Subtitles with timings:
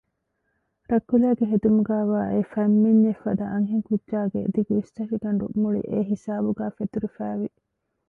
[0.89, 7.47] ރަތްކުލައިގެ ހެދުމުގައިވާ އެ ފަތްމިންޏެއް ފަދަ އަންހެން ކުއްޖާގެ ދިގު އިސްތަށިގަނޑު މުޅި އެ ހިސާބުގައި ފެތުރިފައިވި